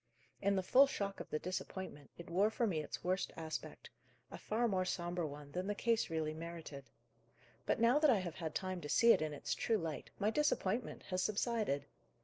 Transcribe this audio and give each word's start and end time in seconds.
In 0.41 0.55
the 0.55 0.63
full 0.63 0.87
shock 0.87 1.19
of 1.19 1.29
the 1.29 1.37
disappointment, 1.37 2.09
it 2.17 2.27
wore 2.27 2.49
for 2.49 2.65
me 2.65 2.81
its 2.81 3.03
worst 3.03 3.31
aspect; 3.37 3.91
a 4.31 4.37
far 4.39 4.67
more 4.67 4.83
sombre 4.83 5.27
one 5.27 5.51
than 5.51 5.67
the 5.67 5.75
case 5.75 6.09
really 6.09 6.33
merited. 6.33 6.89
But, 7.67 7.79
now 7.79 7.99
that 7.99 8.09
I 8.09 8.17
have 8.17 8.33
had 8.37 8.55
time 8.55 8.81
to 8.81 8.89
see 8.89 9.11
it 9.13 9.21
in 9.21 9.31
its 9.31 9.53
true 9.53 9.77
light, 9.77 10.09
my 10.17 10.31
disappointment 10.31 11.03
has 11.11 11.21
subsided. 11.21 11.85